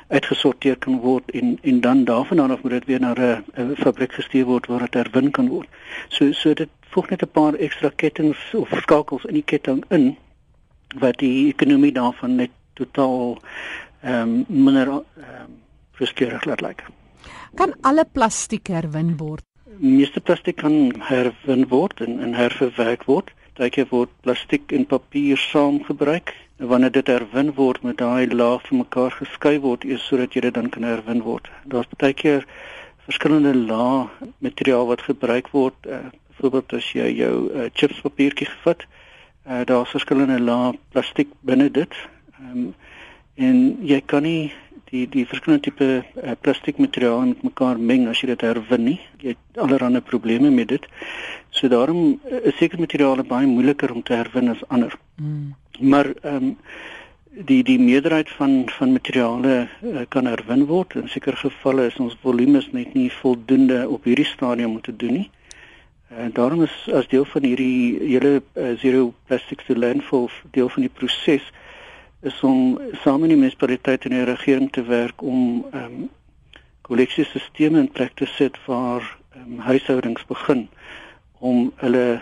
uitgesorteer 0.09 0.76
kan 0.76 1.00
word 1.00 1.30
en 1.30 1.59
en 1.62 1.80
dan 1.80 2.04
daarvan 2.04 2.50
af 2.50 2.62
moet 2.62 2.71
dit 2.71 2.85
weer 2.85 3.00
na 3.00 3.14
'n 3.14 3.75
fabriek 3.76 4.12
gestuur 4.12 4.45
word 4.45 4.66
waar 4.66 4.80
dit 4.80 4.95
herwin 4.95 5.30
kan 5.30 5.49
word. 5.49 5.68
So 6.09 6.33
so 6.33 6.54
dit 6.54 6.68
voeg 6.90 7.11
net 7.11 7.23
'n 7.23 7.30
paar 7.33 7.54
ekstra 7.54 7.90
kettinge 7.97 8.35
of 8.52 8.68
skakels 8.83 9.25
in 9.25 9.35
die 9.35 9.45
ketting 9.45 9.85
in 9.88 10.16
wat 10.99 11.18
die 11.18 11.49
ekonomie 11.49 11.92
daarvan 11.92 12.35
net 12.35 12.50
totaal 12.75 13.38
ehm 14.02 14.23
um, 14.23 14.45
minder 14.49 14.88
ehm 14.88 15.02
um, 15.42 15.52
verskeurig 15.92 16.45
laat 16.45 16.61
lyk. 16.61 16.85
Kan 17.54 17.75
alle 17.80 18.04
plastiek 18.12 18.68
herwin 18.68 19.16
word? 19.16 19.45
Meeste 19.78 20.21
plastiek 20.21 20.56
kan 20.56 20.92
herwin 20.99 21.68
word 21.68 22.00
en, 22.00 22.21
en 22.21 22.35
herverwerk 22.35 23.04
word. 23.04 23.33
Partykeer 23.57 23.87
word 23.89 24.11
plastiek 24.21 24.73
en 24.77 24.83
papier 24.85 25.39
saam 25.41 25.79
gebruik. 25.85 26.35
Wanneer 26.61 26.91
dit 26.93 27.07
herwin 27.09 27.55
word, 27.57 27.79
moet 27.81 27.97
daai 27.97 28.29
laag 28.29 28.67
van 28.69 28.83
mekaar 28.83 29.15
geskei 29.17 29.55
word 29.65 29.87
eers 29.89 30.05
sodat 30.05 30.37
jy 30.37 30.43
dit 30.45 30.55
dan 30.59 30.69
kan 30.75 30.85
herwin 30.85 31.23
word. 31.25 31.49
Daar's 31.65 31.89
partykeer 31.89 32.45
verskillende 33.07 33.55
lae 33.57 34.29
materiaal 34.45 34.85
wat 34.91 35.07
gebruik 35.09 35.49
word. 35.57 35.89
Uh, 35.89 36.03
Byvoorbeeld 36.35 36.77
as 36.77 36.91
jy 36.93 37.09
jou 37.17 37.33
uh, 37.49 37.71
chips 37.73 38.03
papiertjie 38.05 38.51
gevat, 38.51 38.85
uh, 39.49 39.63
daar's 39.65 39.97
verskillende 39.97 40.37
lae 40.37 40.75
plastiek 40.93 41.33
binne 41.41 41.71
dit. 41.73 41.97
Um, 42.37 42.75
en 43.37 43.78
jy 43.85 44.00
kan 44.07 44.25
nie 44.25 44.52
die 44.90 45.05
die 45.11 45.25
verskillende 45.26 45.64
tipe 45.66 45.87
uh, 46.00 46.35
plastiek 46.40 46.78
materiaal 46.78 47.26
met 47.33 47.43
mekaar 47.43 47.78
meng 47.78 48.07
as 48.09 48.21
jy 48.23 48.31
dit 48.33 48.45
herwin 48.47 48.85
nie. 48.87 48.99
Jy 49.23 49.35
het 49.35 49.62
allerlei 49.62 50.00
probleme 50.00 50.50
met 50.55 50.69
dit. 50.73 50.87
So 51.50 51.69
daarom 51.69 52.02
uh, 52.14 52.43
is 52.50 52.57
sekere 52.61 52.81
materiale 52.81 53.26
baie 53.26 53.49
moeiliker 53.50 53.93
om 53.93 54.02
te 54.02 54.14
herwin 54.14 54.55
as 54.55 54.62
ander. 54.69 54.95
Mm. 55.16 55.55
Maar 55.81 56.12
ehm 56.23 56.52
um, 56.52 56.55
die 57.37 57.61
die 57.69 57.78
meerderheid 57.78 58.31
van 58.38 58.62
van 58.78 58.93
materiale 58.93 59.69
uh, 59.83 60.05
kan 60.09 60.26
herwin 60.26 60.64
word. 60.71 60.95
In 60.97 61.09
sekere 61.12 61.37
gevalle 61.37 61.90
is 61.90 61.99
ons 62.00 62.16
volumes 62.23 62.71
net 62.73 62.95
nie 62.95 63.11
voldoende 63.12 63.83
op 63.88 64.09
hierdie 64.09 64.25
stadium 64.25 64.78
om 64.78 64.81
te 64.81 64.97
doen 64.97 65.12
nie. 65.21 65.31
En 66.09 66.33
daarom 66.33 66.62
is 66.62 66.75
as 66.95 67.09
deel 67.12 67.25
van 67.25 67.45
hierdie 67.45 67.99
hele 68.00 68.40
uh, 68.55 68.73
zero 68.78 69.12
plastics 69.26 69.66
to 69.66 69.75
landfill 69.75 70.31
deel 70.55 70.69
van 70.69 70.87
die 70.87 70.95
proses 70.95 71.52
is 72.21 72.41
om 72.43 72.79
saam 73.03 73.21
met 73.21 73.29
die 73.29 73.39
munisipaliteit 73.39 74.05
en 74.05 74.15
die 74.17 74.25
regering 74.25 74.71
te 74.73 74.85
werk 74.85 75.23
om 75.23 75.67
ehm 75.73 75.85
um, 75.85 76.09
kolleksiesisteme 76.87 77.81
in 77.83 77.91
plek 77.91 78.13
te 78.15 78.27
sit 78.27 78.59
waar 78.65 79.03
um, 79.37 79.59
huishoudings 79.59 80.27
begin 80.27 80.69
om 81.39 81.73
hulle 81.77 82.21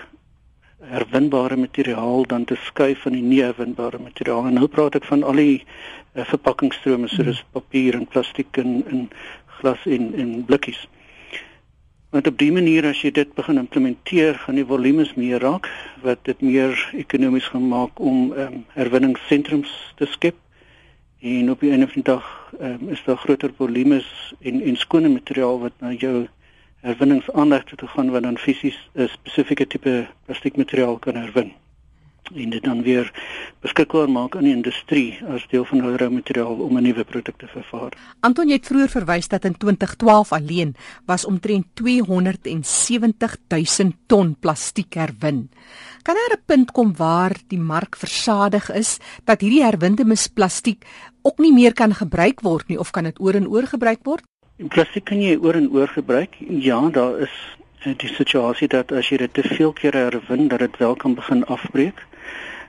herwinbare 0.85 1.57
materiaal 1.57 2.25
dan 2.27 2.45
te 2.45 2.57
skei 2.65 2.97
van 2.97 3.13
die 3.13 3.23
nie 3.23 3.43
herwinbare 3.43 3.99
materiaal. 3.99 4.47
En 4.47 4.59
nou 4.59 4.69
praat 4.69 4.97
ek 4.99 5.05
van 5.09 5.23
al 5.23 5.41
die 5.41 5.61
uh, 5.61 6.25
verpakkingsstrome 6.25 7.09
soos 7.09 7.41
hmm. 7.41 7.53
papier 7.53 7.99
en 7.99 8.07
plastiek 8.07 8.57
en, 8.61 8.81
en 8.89 9.09
glas 9.61 9.87
en 9.87 10.13
en 10.21 10.35
blikkies. 10.49 10.81
Want 12.15 12.27
op 12.27 12.37
die 12.39 12.53
manier 12.55 12.87
as 12.87 13.01
jy 13.03 13.11
dit 13.11 13.31
begin 13.35 13.57
implementeer, 13.59 14.37
gaan 14.39 14.55
die 14.55 14.67
volumes 14.69 15.17
meer 15.19 15.43
raak 15.43 15.65
wat 16.05 16.21
dit 16.29 16.45
meer 16.47 16.77
ekonomies 16.95 17.49
gaan 17.51 17.65
maak 17.73 17.99
om 17.99 18.29
ehm 18.37 18.53
um, 18.53 18.61
herwinningssentrums 18.77 19.73
te 19.99 20.07
skep. 20.13 20.39
En 21.19 21.51
op 21.51 21.65
die 21.67 21.73
einde 21.75 21.89
van 21.91 21.99
die 22.03 22.07
dag 22.13 22.29
ehm 22.61 22.87
um, 22.87 22.95
is 22.95 23.03
daar 23.09 23.19
groter 23.25 23.51
volumes 23.59 24.07
en 24.47 24.63
en 24.63 24.79
skone 24.85 25.11
materiaal 25.17 25.59
wat 25.67 25.75
na 25.83 25.91
jou 25.91 26.15
herwinningsaanlegte 26.87 27.83
toe 27.83 27.91
gaan 27.97 28.15
wat 28.15 28.23
dan 28.23 28.39
fisies 28.39 28.79
'n 28.95 29.11
spesifieke 29.19 29.67
tipe 29.67 30.07
plastiekmateriaal 30.27 30.99
kan 30.99 31.19
herwin 31.19 31.51
en 32.35 32.51
dit 32.51 32.63
dan 32.63 32.83
weer 32.83 33.13
beskikbaar 33.61 34.09
maak 34.11 34.37
aan 34.37 34.47
die 34.49 34.55
industrie 34.55 35.19
as 35.29 35.45
deel 35.51 35.65
van 35.65 35.81
hulle 35.85 36.09
materiaal 36.11 36.57
om 36.67 36.77
'n 36.79 36.83
nuwe 36.83 37.05
produk 37.05 37.37
te 37.39 37.47
vervaardig. 37.47 38.01
Anton 38.21 38.49
het 38.49 38.67
vroeër 38.67 38.89
verwys 38.89 39.29
dat 39.29 39.45
in 39.45 39.57
2012 39.57 40.33
alleen 40.33 40.75
was 41.07 41.25
omtrent 41.25 41.67
270 41.75 43.37
000 43.49 43.93
ton 44.07 44.37
plastiek 44.41 44.95
herwin. 44.95 45.51
Kan 46.03 46.15
daar 46.15 46.37
'n 46.39 46.43
punt 46.47 46.71
kom 46.71 46.97
waar 46.97 47.37
die 47.49 47.59
mark 47.59 47.97
versadig 47.97 48.71
is 48.73 48.99
dat 49.25 49.41
hierdie 49.41 49.63
herwinde 49.63 50.05
misplastiek 50.05 50.85
ook 51.23 51.39
nie 51.39 51.53
meer 51.53 51.73
kan 51.73 51.95
gebruik 51.95 52.41
word 52.41 52.69
nie 52.69 52.79
of 52.79 52.91
kan 52.91 53.05
dit 53.05 53.21
oor 53.21 53.35
en 53.35 53.49
oor 53.49 53.67
gebruik 53.67 54.01
word? 54.03 54.23
Plastiek 54.69 55.05
kan 55.05 55.21
jy 55.21 55.37
oor 55.37 55.55
en 55.55 55.71
oor 55.71 55.89
gebruik. 55.89 56.37
Ja, 56.39 56.89
daar 56.89 57.19
is 57.21 57.57
eh, 57.79 57.97
die 57.97 58.09
situasie 58.09 58.69
dat 58.69 58.93
as 58.93 59.09
jy 59.09 59.17
dit 59.17 59.35
te 59.35 59.43
veel 59.43 59.73
kere 59.73 59.99
herwin 59.99 60.49
dat 60.49 60.59
dit 60.59 60.77
wel 60.77 60.95
kan 60.95 61.15
begin 61.15 61.45
afbreek. 61.45 62.07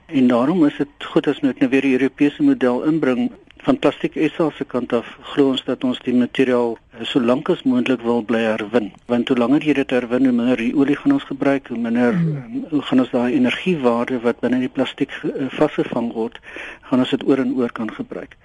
En 0.05 0.27
daarom 0.27 0.65
is 0.65 0.77
dit 0.77 1.05
goed 1.11 1.27
as 1.27 1.39
net 1.41 1.59
nou 1.59 1.69
weer 1.69 1.81
die 1.81 1.95
Europese 1.97 2.43
model 2.43 2.83
inbring. 2.85 3.31
Van 3.65 3.79
Plastiek 3.81 4.13
SA 4.35 4.51
se 4.53 4.65
kant 4.69 4.93
af 4.93 5.07
glo 5.31 5.49
ons 5.49 5.63
dat 5.65 5.83
ons 5.83 5.99
die 6.05 6.13
materiaal 6.13 6.75
eh, 6.77 7.05
so 7.09 7.19
lank 7.19 7.49
as 7.49 7.63
moontlik 7.65 8.03
wil 8.05 8.21
bly 8.21 8.43
herwin. 8.43 8.91
Want 9.09 9.27
hoe 9.27 9.37
langer 9.37 9.65
jy 9.65 9.73
dit 9.79 9.95
herwin 9.97 10.29
hoe 10.29 10.35
minder 10.37 10.61
olie 10.77 10.97
gaan 11.01 11.17
ons 11.17 11.25
gebruik 11.31 11.73
hoe 11.73 11.81
minder 11.87 12.13
hmm. 12.13 12.65
hoe 12.69 12.81
gaan 12.85 13.01
ons 13.01 13.13
daai 13.15 13.33
energiewaarde 13.33 14.21
wat 14.27 14.43
binne 14.45 14.61
die 14.61 14.69
plastiek 14.69 15.17
eh, 15.23 15.49
vasgevang 15.57 16.11
word 16.13 16.37
gaan 16.89 17.01
ons 17.01 17.15
dit 17.17 17.25
oor 17.25 17.41
en 17.41 17.55
oor 17.57 17.73
kan 17.73 17.89
gebruik. 17.89 18.37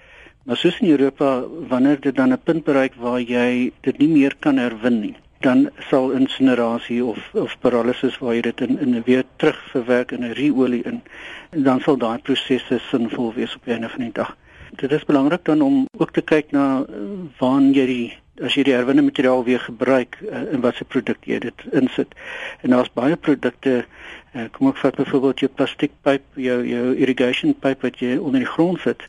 Maar 0.49 0.57
soos 0.57 0.81
in 0.81 0.89
Europa 0.95 1.43
wanneer 1.69 2.01
dit 2.01 2.15
dan 2.15 2.33
'n 2.33 2.41
punt 2.43 2.65
bereik 2.65 2.97
waar 2.97 3.21
jy 3.21 3.71
dit 3.81 3.97
nie 3.97 4.09
meer 4.09 4.33
kan 4.39 4.57
herwin 4.57 5.01
nie 5.01 5.15
dan 5.41 5.69
sal 5.89 6.11
insinerasie 6.11 7.03
of 7.05 7.19
of 7.33 7.55
pyrolysis 7.59 8.17
waar 8.21 8.35
jy 8.35 8.41
dit 8.41 8.61
in 8.61 8.79
in 8.79 9.01
weer 9.05 9.23
terugverwerk 9.41 10.11
in 10.11 10.23
'n 10.25 10.33
reolie 10.37 10.83
in 10.83 11.01
en 11.49 11.63
dan 11.63 11.79
sal 11.81 11.97
daai 11.97 12.19
prosesse 12.19 12.79
sinvol 12.89 13.33
wees 13.33 13.55
op 13.55 13.65
'n 13.65 13.71
einde 13.71 13.89
van 13.89 14.03
die 14.03 14.11
dag. 14.13 14.37
Dit 14.75 14.91
is 14.91 15.05
belangrik 15.05 15.45
dan 15.45 15.61
om 15.61 15.85
ook 15.97 16.11
te 16.11 16.21
kyk 16.21 16.51
na 16.51 16.85
eh, 16.89 16.95
waar 17.39 17.61
jy 17.61 17.85
die 17.85 18.17
as 18.41 18.55
jy 18.55 18.63
die 18.63 18.73
herwinne 18.73 19.01
materiaal 19.01 19.43
weer 19.43 19.59
gebruik 19.59 20.17
uh, 20.21 20.53
in 20.53 20.61
watter 20.61 20.85
produk 20.85 21.17
jy 21.25 21.39
dit 21.39 21.63
insit. 21.71 22.15
En 22.61 22.69
daar's 22.69 22.93
baie 22.93 23.15
produkte 23.15 23.85
uh, 24.33 24.45
kom 24.51 24.67
ek 24.67 24.77
vat 24.77 24.95
byvoorbeeld 24.95 25.39
jou 25.39 25.51
plastiekpyp, 25.55 26.23
jou 26.35 26.67
jou 26.67 26.95
irrigation 26.95 27.53
pipe 27.53 27.81
wat 27.81 27.99
jy 27.99 28.17
onder 28.17 28.39
die 28.39 28.53
grond 28.55 28.79
sit. 28.79 29.05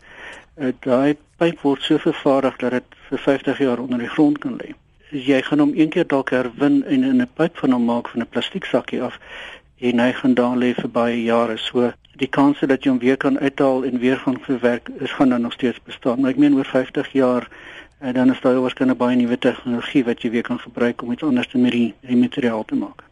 Uh, 0.56 0.72
daai 0.80 1.16
pyp 1.36 1.60
word 1.60 1.82
so 1.82 1.98
vervaardig 1.98 2.56
dat 2.56 2.70
dit 2.70 2.84
vir 3.08 3.18
50 3.18 3.58
jaar 3.58 3.78
onder 3.78 3.98
die 3.98 4.14
grond 4.18 4.38
kan 4.38 4.58
lê 4.60 4.74
jy 5.12 5.42
gaan 5.42 5.58
hom 5.58 5.72
een 5.76 5.88
keer 5.88 6.06
dalk 6.08 6.30
herwin 6.30 6.84
en 6.84 7.04
in 7.04 7.20
'n 7.20 7.28
pyp 7.36 7.58
van 7.58 7.72
hom 7.72 7.84
maak 7.84 8.08
van 8.08 8.20
'n 8.20 8.28
plastiek 8.28 8.64
sakkie 8.64 9.02
af 9.02 9.18
en 9.80 9.98
hy 9.98 10.12
gaan 10.12 10.34
daar 10.34 10.56
lê 10.56 10.74
vir 10.74 10.90
baie 10.90 11.22
jare. 11.22 11.56
So 11.56 11.92
die 12.16 12.28
kans 12.28 12.60
dat 12.60 12.84
jy 12.84 12.90
hom 12.90 12.98
weer 12.98 13.16
kan 13.16 13.38
uithaal 13.38 13.84
en 13.84 13.98
weer 13.98 14.16
gaan 14.16 14.38
verwerk 14.40 14.88
is 14.98 15.12
gaan 15.12 15.28
dan 15.28 15.40
nog 15.40 15.52
steeds 15.52 15.82
bestaan. 15.84 16.20
Maar 16.20 16.30
ek 16.30 16.36
meen 16.36 16.54
oor 16.54 16.64
50 16.64 17.12
jaar 17.12 17.48
en 17.98 18.08
eh, 18.08 18.14
dan 18.14 18.30
is 18.30 18.40
daar 18.40 18.60
waarskynlik 18.60 18.96
baie 18.96 19.16
nuwe 19.16 19.38
tegnologie 19.38 20.04
wat 20.04 20.22
jy 20.22 20.30
weer 20.30 20.42
kan 20.42 20.58
gebruik 20.58 21.02
om 21.02 21.12
iets 21.12 21.22
anders 21.22 21.52
met 21.52 21.72
die, 21.72 21.94
die 22.00 22.16
materiaal 22.16 22.64
te 22.64 22.74
maak. 22.74 23.11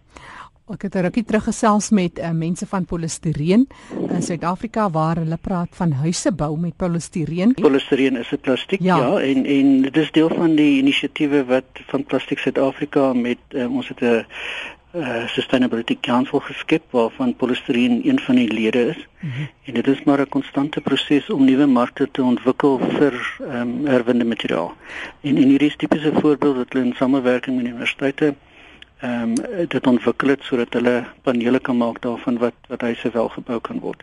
Ek 0.70 0.82
het 0.86 0.94
'n 0.94 1.02
rukkie 1.02 1.24
terug 1.24 1.44
gesels 1.44 1.90
met 1.90 2.18
uh, 2.18 2.30
mense 2.30 2.66
van 2.66 2.84
polistireen 2.84 3.66
in 4.14 4.22
Suid-Afrika 4.22 4.90
waar 4.90 5.16
hulle 5.16 5.36
praat 5.36 5.68
van 5.70 5.92
huise 5.92 6.32
bou 6.32 6.58
met 6.58 6.76
polistireen. 6.76 7.54
Polistireen 7.54 8.16
is 8.16 8.30
'n 8.30 8.38
plastiek, 8.40 8.80
ja. 8.80 8.96
ja, 8.96 9.20
en 9.20 9.46
en 9.46 9.82
dit 9.82 9.96
is 9.96 10.10
deel 10.10 10.28
van 10.28 10.54
die 10.54 10.78
inisiatiewe 10.78 11.44
wat 11.44 11.64
van 11.86 12.04
Plastiek 12.04 12.38
Suid-Afrika 12.38 13.12
met 13.12 13.38
uh, 13.48 13.72
ons 13.72 13.88
het 13.88 14.00
'n 14.00 14.24
uh, 14.94 15.26
Sustainability 15.26 15.96
Council 16.00 16.38
geskep 16.40 16.82
waarvan 16.90 17.36
polistireen 17.36 18.00
een 18.08 18.20
van 18.20 18.34
die 18.34 18.52
lede 18.52 18.86
is. 18.86 19.06
Mm 19.20 19.30
-hmm. 19.30 19.48
En 19.64 19.74
dit 19.74 19.86
is 19.86 20.02
maar 20.02 20.20
'n 20.20 20.28
konstante 20.28 20.80
proses 20.80 21.30
om 21.30 21.44
nuwe 21.44 21.66
markte 21.66 22.08
te 22.10 22.22
ontwikkel 22.22 22.78
vir 22.78 23.38
ehm 23.40 23.60
um, 23.60 23.86
herwinde 23.86 24.24
materiaal. 24.24 24.72
En 25.20 25.36
en 25.36 25.48
hierdie 25.48 25.68
is 25.68 25.76
tipiese 25.76 26.12
voorbeeld 26.14 26.56
wat 26.56 26.72
hulle 26.72 26.84
in 26.84 26.94
samewerking 26.94 27.56
met 27.56 27.66
universiteite 27.66 28.34
ehm 29.00 29.23
um, 29.23 29.69
dit 29.69 29.87
ontwikkel 29.87 30.28
het 30.28 30.42
sodat 30.42 30.73
hulle 30.73 31.04
panele 31.23 31.61
kan 31.61 31.76
maak 31.76 32.00
daarvan 32.02 32.38
wat 32.38 32.54
wat 32.69 32.80
huise 32.80 33.11
wel 33.11 33.28
gebou 33.28 33.61
kan 33.61 33.78
word. 33.80 34.02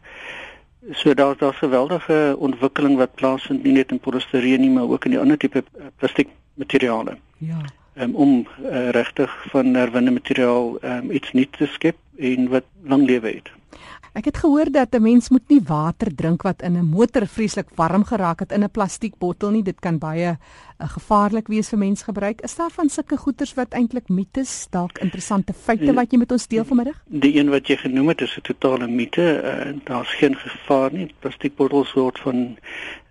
So 0.91 1.13
daar 1.13 1.37
daar's 1.37 1.55
'n 1.55 1.65
geweldige 1.65 2.35
ontwikkeling 2.39 2.97
wat 2.97 3.15
plaasvind 3.15 3.63
nie 3.63 3.73
net 3.73 3.91
in 3.91 3.99
polistireen 3.99 4.61
nie, 4.61 4.69
maar 4.69 4.89
ook 4.89 5.05
in 5.05 5.11
die 5.11 5.19
ander 5.19 5.37
tipe 5.37 5.63
eh, 5.77 5.85
plastiek 5.95 6.29
materiale. 6.53 7.17
Ja. 7.37 7.61
Um, 7.99 8.15
om 8.15 8.47
uh, 8.61 8.89
regtig 8.89 9.45
van 9.49 9.73
herwinne 9.73 10.11
materiaal 10.11 10.77
um, 10.83 11.11
iets 11.11 11.31
nuuts 11.31 11.57
te 11.57 11.65
skep 11.65 11.95
en 12.17 12.49
wat 12.49 12.63
lang 12.83 13.05
lewe 13.05 13.27
het. 13.27 13.49
Ek 14.17 14.25
het 14.25 14.37
gehoor 14.41 14.71
dat 14.73 14.95
'n 14.95 15.01
mens 15.01 15.29
moet 15.29 15.47
nie 15.47 15.61
water 15.61 16.15
drink 16.15 16.41
wat 16.41 16.61
in 16.61 16.73
'n 16.73 16.89
motor 16.89 17.27
vreeslik 17.27 17.67
warm 17.75 18.03
geraak 18.03 18.39
het 18.39 18.51
in 18.51 18.63
'n 18.63 18.71
plastiekbottel 18.71 19.51
nie. 19.51 19.63
Dit 19.63 19.79
kan 19.79 19.97
baie 19.97 20.37
uh, 20.37 20.89
gevaarlik 20.89 21.47
wees 21.47 21.69
vir 21.69 21.77
mensgebruik. 21.77 22.41
Is 22.41 22.55
daar 22.55 22.71
van 22.71 22.89
sulke 22.89 23.17
goeters 23.17 23.53
wat 23.53 23.73
eintlik 23.73 24.09
mites, 24.09 24.67
dalk 24.69 24.97
interessante 24.97 25.53
feite 25.53 25.93
wat 25.93 26.11
jy 26.11 26.17
met 26.17 26.31
ons 26.31 26.47
deel 26.47 26.65
vanmiddag? 26.65 27.03
Die 27.05 27.37
een 27.37 27.49
wat 27.49 27.67
jy 27.67 27.77
genoem 27.77 28.07
het 28.07 28.21
is 28.21 28.37
'n 28.37 28.41
totale 28.41 28.87
mite. 28.87 29.41
Uh, 29.43 29.79
Daar's 29.83 30.13
geen 30.13 30.35
gevaar 30.35 30.93
nie. 30.93 31.13
Plastiekbottels 31.19 31.93
word 31.93 32.19
van 32.19 32.35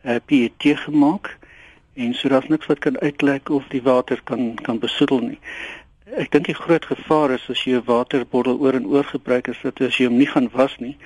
uh, 0.05 0.15
eh, 0.15 0.21
PET 0.27 0.79
gemaak 0.79 1.39
en 1.95 2.15
so 2.15 2.29
daar's 2.29 2.49
niks 2.49 2.67
wat 2.67 2.79
kan 2.79 2.99
uitlek 3.01 3.49
of 3.49 3.65
die 3.69 3.83
water 3.83 4.21
kan 4.25 4.55
kan 4.55 4.79
besoedel 4.79 5.19
nie. 5.19 5.39
Ek 6.07 6.29
dink 6.31 6.47
die 6.47 6.55
groot 6.55 6.85
gevaar 6.87 7.33
is 7.35 7.45
as 7.51 7.65
jy 7.67 7.73
'n 7.75 7.87
waterbottel 7.87 8.61
oor 8.63 8.77
en 8.79 8.87
oor 8.87 9.05
gebruik 9.05 9.49
is 9.51 9.59
dat 9.63 9.81
as 9.81 9.97
jy 9.99 10.07
hom 10.07 10.19
nie 10.19 10.29
gaan 10.31 10.47
was 10.53 10.77
nie, 10.79 10.97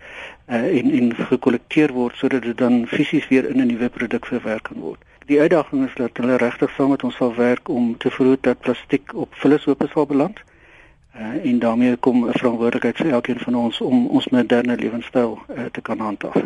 uh, 0.49 0.79
en 0.79 0.93
en 0.99 1.17
gekollekteer 1.17 1.93
word 1.93 2.17
sodat 2.17 2.43
dit 2.43 2.59
dan 2.59 2.87
fisies 2.87 3.29
weer 3.29 3.49
in 3.49 3.61
'n 3.61 3.67
nuwe 3.67 3.89
produk 3.89 4.27
verwerk 4.27 4.63
kan 4.63 4.81
word. 4.81 5.01
Die 5.27 5.41
uitdaging 5.41 5.89
is 5.89 5.95
dat 5.95 6.17
hulle 6.17 6.37
regtig 6.37 6.71
saam 6.77 6.91
met 6.91 7.03
ons 7.03 7.17
sal 7.17 7.35
werk 7.35 7.69
om 7.69 7.97
te 7.97 8.11
verhoed 8.11 8.43
dat 8.43 8.61
plastiek 8.61 9.15
op 9.15 9.35
vulleshope 9.35 9.89
sal 9.89 10.07
beland 10.07 10.45
uh, 11.15 11.45
en 11.45 11.59
daarmee 11.59 11.97
kom 11.97 12.27
'n 12.29 12.33
verantwoordelikheid 12.33 12.97
vir 12.97 13.11
elkeen 13.11 13.39
van 13.39 13.55
ons 13.55 13.81
om 13.81 14.07
ons 14.07 14.29
moderne 14.29 14.77
lewenstyl 14.77 15.39
uh, 15.49 15.65
te 15.73 15.81
kan 15.81 15.99
handhaaf. 15.99 16.43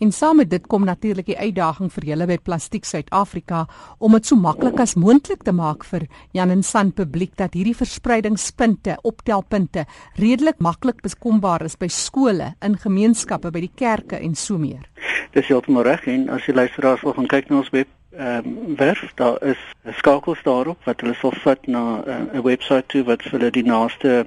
En 0.00 0.12
saam 0.12 0.36
met 0.36 0.50
dit 0.50 0.66
kom 0.66 0.84
natuurlik 0.84 1.26
die 1.26 1.38
uitdaging 1.38 1.90
vir 1.92 2.04
julle 2.08 2.26
by 2.26 2.38
Plastiek 2.40 2.86
Suid-Afrika 2.88 3.66
om 3.98 4.14
dit 4.16 4.26
so 4.26 4.36
maklik 4.40 4.80
as 4.80 4.94
moontlik 4.96 5.42
te 5.44 5.52
maak 5.52 5.84
vir 5.84 6.06
Jan 6.32 6.50
en 6.54 6.62
San 6.64 6.94
publiek 6.96 7.34
dat 7.36 7.52
hierdie 7.52 7.76
verspreidingspunte, 7.76 8.96
optelpunte 9.02 9.84
redelik 10.16 10.56
maklik 10.58 11.02
beskombaar 11.04 11.66
is 11.68 11.76
by 11.76 11.90
skole, 11.92 12.54
in 12.64 12.78
gemeenskappe, 12.80 13.52
by 13.52 13.60
die 13.60 13.74
kerke 13.76 14.16
en 14.16 14.34
so 14.34 14.56
meer. 14.56 14.88
Dis 15.36 15.52
heeltemal 15.52 15.84
reg 15.84 16.08
en 16.08 16.30
as 16.32 16.48
jy 16.48 16.56
luisteraars 16.56 17.04
wil 17.04 17.18
gaan 17.20 17.28
kyk 17.36 17.50
na 17.50 17.60
ons 17.60 17.72
web 17.76 17.99
ehm 18.10 18.46
um, 18.46 18.76
werf 18.76 19.12
daar 19.14 19.42
is 19.42 19.58
'n 19.84 19.92
skakels 19.92 20.42
daarop 20.42 20.84
wat 20.84 21.00
hulle 21.00 21.14
sal 21.14 21.32
vat 21.32 21.66
na 21.66 22.02
eh, 22.06 22.14
'n 22.16 22.36
uh, 22.36 22.42
webwerf 22.42 22.86
toe 22.86 23.02
wat 23.04 23.22
vir 23.22 23.30
hulle 23.30 23.50
die 23.50 23.64
naaste 23.64 24.26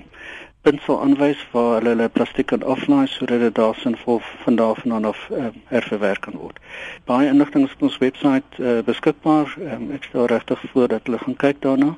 punt 0.62 0.82
sal 0.82 1.02
aanwys 1.02 1.42
waar 1.52 1.74
hulle 1.78 1.90
hulle 1.90 2.10
plastiek 2.10 2.46
kan 2.46 2.64
aflaai 2.64 3.08
sodat 3.08 3.40
dit 3.40 3.56
daar 3.56 3.76
sinvol 3.76 4.22
van 4.44 4.56
daar 4.56 4.76
van 4.76 5.06
af 5.06 5.30
uh, 5.32 5.46
herverwerk 5.66 6.22
kan 6.22 6.38
word. 6.40 6.60
Baie 7.06 7.28
inligting 7.28 7.66
is 7.66 7.74
op 7.74 7.82
ons 7.82 7.98
webwerf 7.98 8.60
uh, 8.60 8.80
beskikbaar. 8.88 9.56
Um, 9.60 9.92
ek 9.92 10.04
stel 10.04 10.26
regtig 10.26 10.64
voor 10.72 10.88
dat 10.88 11.02
hulle 11.04 11.20
gaan 11.20 11.36
kyk 11.36 11.62
daarna. 11.62 11.98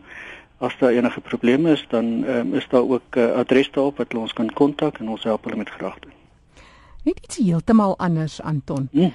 As 0.57 0.77
daar 0.79 0.97
enige 0.97 1.21
probleme 1.21 1.71
is, 1.71 1.85
dan 1.89 2.05
um, 2.23 2.53
is 2.53 2.67
daar 2.69 2.89
ook 2.89 3.15
'n 3.15 3.19
uh, 3.19 3.31
adres 3.33 3.71
daarop 3.71 3.97
wat 3.97 4.11
hulle 4.11 4.23
ons 4.23 4.33
kan 4.33 4.53
kontak 4.53 4.97
en 4.97 5.09
ons 5.09 5.23
help 5.23 5.43
hulle 5.43 5.57
met 5.57 5.69
graagte. 5.69 6.07
Net 7.03 7.19
iets 7.21 7.37
heeltemal 7.37 7.97
anders 7.97 8.41
Anton. 8.41 8.87
Hmm. 8.91 9.13